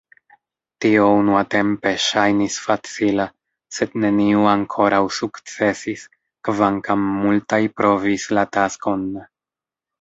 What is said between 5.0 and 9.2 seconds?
sukcesis, kvankam multaj provis la taskon.